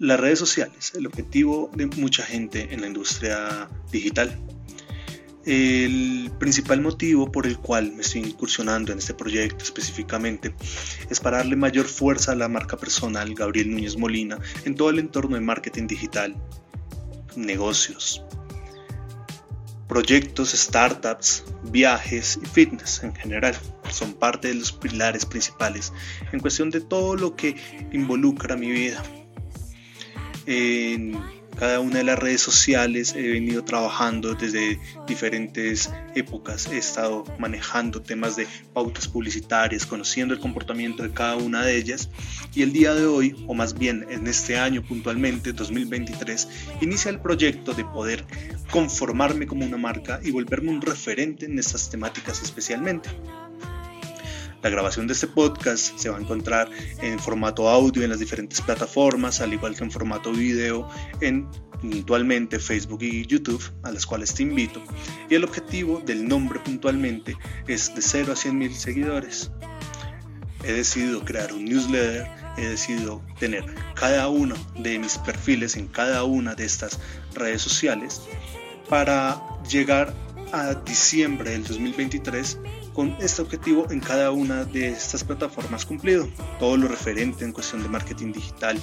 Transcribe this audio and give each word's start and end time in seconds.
Las 0.00 0.18
redes 0.18 0.38
sociales, 0.38 0.94
el 0.96 1.06
objetivo 1.06 1.70
de 1.74 1.84
mucha 1.84 2.22
gente 2.22 2.72
en 2.72 2.80
la 2.80 2.86
industria 2.86 3.68
digital. 3.92 4.34
El 5.44 6.32
principal 6.38 6.80
motivo 6.80 7.30
por 7.30 7.46
el 7.46 7.58
cual 7.58 7.92
me 7.92 8.00
estoy 8.00 8.22
incursionando 8.22 8.92
en 8.92 8.98
este 8.98 9.12
proyecto 9.12 9.62
específicamente 9.62 10.54
es 11.10 11.20
para 11.20 11.36
darle 11.36 11.54
mayor 11.54 11.84
fuerza 11.84 12.32
a 12.32 12.34
la 12.34 12.48
marca 12.48 12.78
personal 12.78 13.34
Gabriel 13.34 13.70
Núñez 13.70 13.98
Molina 13.98 14.38
en 14.64 14.74
todo 14.74 14.88
el 14.88 15.00
entorno 15.00 15.36
de 15.36 15.42
marketing 15.42 15.86
digital, 15.86 16.34
negocios, 17.36 18.24
proyectos, 19.86 20.52
startups, 20.52 21.44
viajes 21.64 22.38
y 22.42 22.46
fitness 22.46 23.02
en 23.02 23.14
general. 23.14 23.54
Son 23.90 24.14
parte 24.14 24.48
de 24.48 24.54
los 24.54 24.72
pilares 24.72 25.26
principales 25.26 25.92
en 26.32 26.40
cuestión 26.40 26.70
de 26.70 26.80
todo 26.80 27.16
lo 27.16 27.36
que 27.36 27.54
involucra 27.92 28.56
mi 28.56 28.70
vida 28.70 29.04
en 30.46 31.18
cada 31.60 31.80
una 31.80 31.98
de 31.98 32.04
las 32.04 32.18
redes 32.18 32.40
sociales 32.40 33.14
he 33.14 33.28
venido 33.28 33.64
trabajando 33.64 34.34
desde 34.34 34.80
diferentes 35.06 35.90
épocas. 36.14 36.66
He 36.68 36.78
estado 36.78 37.24
manejando 37.38 38.00
temas 38.00 38.36
de 38.36 38.46
pautas 38.72 39.08
publicitarias, 39.08 39.84
conociendo 39.84 40.32
el 40.32 40.40
comportamiento 40.40 41.02
de 41.02 41.10
cada 41.10 41.36
una 41.36 41.62
de 41.62 41.76
ellas. 41.76 42.08
Y 42.54 42.62
el 42.62 42.72
día 42.72 42.94
de 42.94 43.04
hoy, 43.04 43.36
o 43.46 43.54
más 43.54 43.74
bien 43.74 44.06
en 44.08 44.26
este 44.26 44.58
año 44.58 44.82
puntualmente, 44.82 45.52
2023, 45.52 46.48
inicia 46.80 47.10
el 47.10 47.20
proyecto 47.20 47.74
de 47.74 47.84
poder 47.84 48.24
conformarme 48.70 49.46
como 49.46 49.66
una 49.66 49.76
marca 49.76 50.20
y 50.22 50.30
volverme 50.30 50.70
un 50.70 50.80
referente 50.80 51.46
en 51.46 51.58
estas 51.58 51.90
temáticas 51.90 52.42
especialmente. 52.42 53.10
La 54.62 54.68
grabación 54.68 55.06
de 55.06 55.14
este 55.14 55.26
podcast 55.26 55.98
se 55.98 56.10
va 56.10 56.18
a 56.18 56.20
encontrar 56.20 56.68
en 57.00 57.18
formato 57.18 57.66
audio 57.66 58.02
en 58.02 58.10
las 58.10 58.18
diferentes 58.18 58.60
plataformas, 58.60 59.40
al 59.40 59.54
igual 59.54 59.74
que 59.74 59.84
en 59.84 59.90
formato 59.90 60.32
video 60.32 60.86
en 61.22 61.48
puntualmente 61.80 62.58
Facebook 62.58 63.02
y 63.02 63.24
YouTube, 63.24 63.62
a 63.84 63.90
las 63.90 64.04
cuales 64.04 64.34
te 64.34 64.42
invito. 64.42 64.82
Y 65.30 65.34
el 65.34 65.44
objetivo 65.44 66.02
del 66.04 66.28
nombre 66.28 66.60
puntualmente 66.60 67.38
es 67.68 67.94
de 67.94 68.02
0 68.02 68.32
a 68.34 68.36
100 68.36 68.58
mil 68.58 68.74
seguidores. 68.74 69.50
He 70.62 70.72
decidido 70.72 71.24
crear 71.24 71.54
un 71.54 71.64
newsletter, 71.64 72.26
he 72.58 72.66
decidido 72.66 73.22
tener 73.38 73.64
cada 73.94 74.28
uno 74.28 74.54
de 74.78 74.98
mis 74.98 75.16
perfiles 75.16 75.76
en 75.76 75.88
cada 75.88 76.24
una 76.24 76.54
de 76.54 76.66
estas 76.66 76.98
redes 77.34 77.62
sociales 77.62 78.20
para 78.90 79.40
llegar 79.70 80.12
a 80.52 80.74
diciembre 80.74 81.52
del 81.52 81.64
2023 81.64 82.58
este 83.20 83.42
objetivo 83.42 83.86
en 83.90 84.00
cada 84.00 84.30
una 84.30 84.64
de 84.64 84.88
estas 84.88 85.24
plataformas 85.24 85.84
cumplido. 85.84 86.28
Todo 86.58 86.76
lo 86.76 86.88
referente 86.88 87.44
en 87.44 87.52
cuestión 87.52 87.82
de 87.82 87.88
marketing 87.88 88.32
digital, 88.32 88.78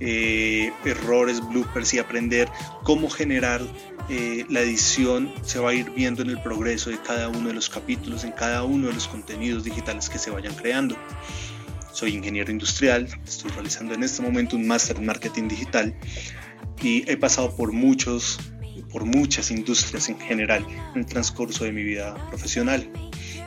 eh, 0.00 0.72
errores, 0.84 1.40
bloopers 1.46 1.94
y 1.94 1.98
aprender 1.98 2.48
cómo 2.84 3.10
generar 3.10 3.60
eh, 4.08 4.46
la 4.48 4.60
edición 4.60 5.32
se 5.42 5.58
va 5.58 5.70
a 5.70 5.74
ir 5.74 5.90
viendo 5.90 6.22
en 6.22 6.30
el 6.30 6.40
progreso 6.40 6.90
de 6.90 6.98
cada 6.98 7.28
uno 7.28 7.48
de 7.48 7.54
los 7.54 7.68
capítulos, 7.68 8.24
en 8.24 8.32
cada 8.32 8.62
uno 8.64 8.88
de 8.88 8.94
los 8.94 9.08
contenidos 9.08 9.64
digitales 9.64 10.08
que 10.08 10.18
se 10.18 10.30
vayan 10.30 10.54
creando. 10.54 10.96
Soy 11.92 12.14
ingeniero 12.14 12.50
industrial, 12.50 13.08
estoy 13.26 13.50
realizando 13.50 13.94
en 13.94 14.02
este 14.02 14.22
momento 14.22 14.56
un 14.56 14.66
máster 14.66 14.96
en 14.96 15.06
marketing 15.06 15.48
digital 15.48 15.94
y 16.80 17.10
he 17.10 17.16
pasado 17.16 17.54
por 17.56 17.72
muchos 17.72 18.38
por 18.92 19.04
muchas 19.04 19.50
industrias 19.50 20.08
en 20.08 20.18
general 20.18 20.66
en 20.94 21.00
el 21.00 21.06
transcurso 21.06 21.64
de 21.64 21.72
mi 21.72 21.82
vida 21.82 22.14
profesional 22.28 22.90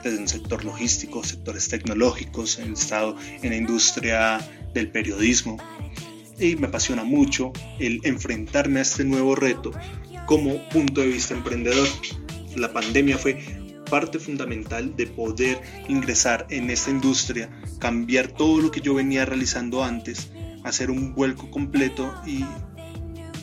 desde 0.03 0.21
el 0.21 0.27
sector 0.27 0.65
logístico, 0.65 1.23
sectores 1.23 1.67
tecnológicos, 1.67 2.59
he 2.59 2.71
estado 2.71 3.15
en 3.41 3.49
la 3.51 3.55
industria 3.55 4.39
del 4.73 4.91
periodismo 4.91 5.57
y 6.39 6.55
me 6.55 6.67
apasiona 6.67 7.03
mucho 7.03 7.53
el 7.79 7.99
enfrentarme 8.03 8.79
a 8.79 8.81
este 8.81 9.03
nuevo 9.03 9.35
reto 9.35 9.71
como 10.25 10.67
punto 10.69 11.01
de 11.01 11.07
vista 11.07 11.33
emprendedor. 11.33 11.87
La 12.55 12.73
pandemia 12.73 13.17
fue 13.17 13.43
parte 13.89 14.19
fundamental 14.19 14.95
de 14.95 15.05
poder 15.07 15.61
ingresar 15.87 16.47
en 16.49 16.69
esta 16.69 16.89
industria, 16.89 17.49
cambiar 17.79 18.29
todo 18.29 18.61
lo 18.61 18.71
que 18.71 18.81
yo 18.81 18.93
venía 18.93 19.25
realizando 19.25 19.83
antes, 19.83 20.31
hacer 20.63 20.89
un 20.89 21.13
vuelco 21.13 21.51
completo 21.51 22.13
y 22.25 22.45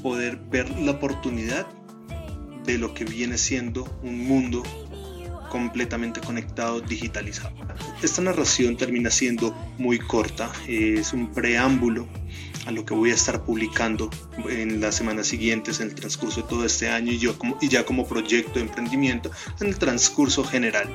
poder 0.02 0.38
ver 0.50 0.70
la 0.78 0.92
oportunidad 0.92 1.66
de 2.72 2.78
lo 2.78 2.92
que 2.92 3.04
viene 3.04 3.38
siendo 3.38 3.84
un 4.02 4.26
mundo 4.26 4.62
completamente 5.48 6.20
conectado, 6.20 6.80
digitalizado. 6.80 7.54
Esta 8.02 8.20
narración 8.20 8.76
termina 8.76 9.10
siendo 9.10 9.56
muy 9.78 9.98
corta, 9.98 10.52
es 10.66 11.14
un 11.14 11.32
preámbulo 11.32 12.06
a 12.66 12.70
lo 12.70 12.84
que 12.84 12.92
voy 12.92 13.10
a 13.10 13.14
estar 13.14 13.44
publicando 13.44 14.10
en 14.50 14.82
las 14.82 14.94
semanas 14.96 15.26
siguientes, 15.26 15.80
en 15.80 15.88
el 15.88 15.94
transcurso 15.94 16.42
de 16.42 16.48
todo 16.48 16.66
este 16.66 16.90
año 16.90 17.12
y, 17.12 17.68
ya 17.68 17.84
como 17.86 18.06
proyecto 18.06 18.54
de 18.54 18.60
emprendimiento 18.60 19.30
en 19.60 19.68
el 19.68 19.78
transcurso 19.78 20.44
general 20.44 20.88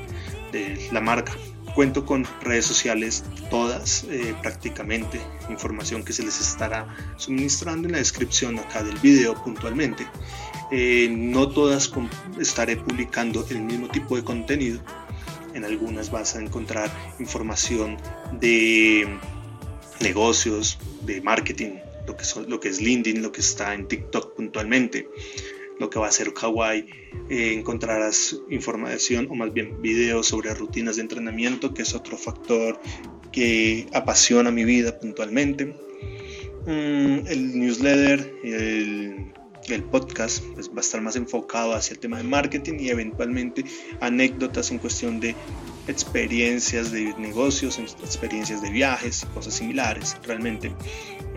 de 0.51 0.89
la 0.91 1.01
marca. 1.01 1.33
Cuento 1.75 2.05
con 2.05 2.27
redes 2.41 2.65
sociales 2.65 3.23
todas 3.49 4.03
eh, 4.03 4.35
prácticamente, 4.41 5.19
información 5.49 6.03
que 6.03 6.13
se 6.13 6.21
les 6.23 6.39
estará 6.39 6.87
suministrando 7.17 7.87
en 7.87 7.93
la 7.93 7.97
descripción 7.97 8.59
acá 8.59 8.83
del 8.83 8.97
video 8.99 9.33
puntualmente. 9.43 10.05
Eh, 10.71 11.07
no 11.09 11.49
todas 11.49 11.91
estaré 12.39 12.77
publicando 12.77 13.45
el 13.49 13.61
mismo 13.61 13.87
tipo 13.87 14.15
de 14.15 14.23
contenido. 14.23 14.81
En 15.55 15.65
algunas 15.65 16.11
vas 16.11 16.35
a 16.35 16.41
encontrar 16.41 16.91
información 17.19 17.97
de 18.39 19.07
negocios, 19.99 20.77
de 21.01 21.21
marketing, 21.21 21.77
lo 22.05 22.15
que, 22.15 22.23
lo 22.47 22.59
que 22.59 22.69
es 22.69 22.81
LinkedIn, 22.81 23.21
lo 23.23 23.31
que 23.31 23.41
está 23.41 23.73
en 23.73 23.87
TikTok 23.87 24.35
puntualmente, 24.35 25.07
lo 25.83 25.89
que 25.89 25.99
va 25.99 26.07
a 26.07 26.11
ser 26.11 26.33
Kawaii. 26.33 26.85
Eh, 27.29 27.53
encontrarás 27.53 28.37
información 28.49 29.27
o 29.29 29.35
más 29.35 29.53
bien 29.53 29.81
videos 29.81 30.27
sobre 30.27 30.53
rutinas 30.53 30.95
de 30.95 31.01
entrenamiento, 31.03 31.73
que 31.73 31.81
es 31.81 31.93
otro 31.93 32.17
factor 32.17 32.79
que 33.31 33.87
apasiona 33.93 34.49
mi 34.49 34.63
vida 34.63 34.99
puntualmente. 34.99 35.75
Mm, 36.65 37.27
el 37.27 37.59
newsletter, 37.59 38.33
el 38.43 39.33
el 39.69 39.83
podcast 39.83 40.43
pues, 40.53 40.69
va 40.69 40.77
a 40.77 40.81
estar 40.81 41.01
más 41.01 41.15
enfocado 41.15 41.73
hacia 41.73 41.93
el 41.93 41.99
tema 41.99 42.17
de 42.17 42.23
marketing 42.23 42.79
y 42.79 42.89
eventualmente 42.89 43.63
anécdotas 44.01 44.71
en 44.71 44.79
cuestión 44.79 45.19
de 45.19 45.35
experiencias 45.87 46.91
de 46.91 47.13
negocios, 47.17 47.77
experiencias 47.77 48.61
de 48.61 48.69
viajes, 48.71 49.25
cosas 49.33 49.53
similares 49.53 50.17
realmente. 50.23 50.73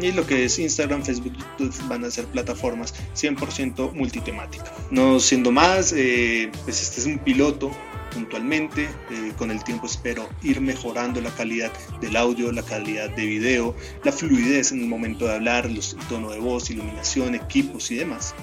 Y 0.01 0.13
lo 0.13 0.27
que 0.27 0.45
es 0.45 0.59
Instagram, 0.59 1.03
Facebook, 1.03 1.33
YouTube 1.59 1.75
van 1.89 2.05
a 2.05 2.11
ser 2.11 2.27
plataformas 2.27 2.95
100% 3.15 3.93
multitemáticas. 3.93 4.71
No 4.91 5.21
siendo 5.21 5.51
más, 5.53 5.93
eh, 5.93 6.51
pues 6.65 6.83
este 6.83 7.01
es 7.01 7.07
un 7.07 7.19
piloto 7.19 7.71
puntualmente. 8.17 8.89
Eh, 9.11 9.33
con 9.37 9.51
el 9.51 9.63
tiempo 9.63 9.85
espero 9.87 10.27
ir 10.43 10.63
mejorando 10.63 11.21
la 11.21 11.31
calidad 11.31 11.71
del 12.01 12.17
audio, 12.17 12.51
la 12.51 12.63
calidad 12.63 13.11
de 13.11 13.27
video, 13.27 13.77
la 14.05 14.13
fluidez 14.13 14.73
en 14.73 14.81
el 14.81 14.87
momento 14.87 15.27
de 15.27 15.35
hablar, 15.35 15.71
los 15.71 15.95
tono 16.09 16.31
de 16.31 16.39
voz, 16.39 16.71
iluminación, 16.71 17.35
equipos 17.35 17.91
y 17.91 17.97
demás. 17.97 18.35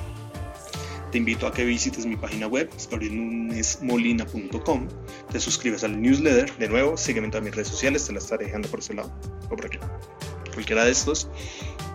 Te 1.12 1.18
invito 1.18 1.48
a 1.48 1.54
que 1.54 1.66
visites 1.66 2.06
mi 2.06 2.16
página 2.16 2.46
web, 2.48 2.70
storienunesmolina.com. 2.78 4.88
Te 5.32 5.40
suscribes 5.40 5.84
al 5.84 6.00
newsletter. 6.02 6.56
De 6.58 6.70
nuevo, 6.70 6.96
sígueme 6.98 7.26
en 7.26 7.32
todas 7.32 7.44
mis 7.44 7.56
redes 7.56 7.70
sociales, 7.70 8.06
te 8.06 8.14
la 8.14 8.20
estaré 8.20 8.46
dejando 8.46 8.70
por 8.70 8.80
ese 8.80 8.94
lado 8.94 9.12
o 9.50 9.56
por 9.56 9.66
aquí. 9.66 9.80
Cualquiera 10.54 10.86
de 10.86 10.92
estos. 10.92 11.28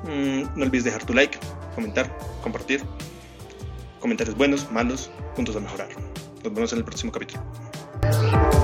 Mm, 0.04 0.42
no 0.56 0.64
olvides 0.64 0.84
dejar 0.84 1.04
tu 1.04 1.14
like, 1.14 1.38
comentar, 1.74 2.16
compartir. 2.42 2.82
Comentarios 4.00 4.36
buenos, 4.36 4.70
malos, 4.70 5.10
puntos 5.34 5.56
a 5.56 5.60
mejorar. 5.60 5.88
Nos 6.44 6.54
vemos 6.54 6.72
en 6.72 6.78
el 6.78 6.84
próximo 6.84 7.10
capítulo. 7.10 7.42
Música 8.02 8.57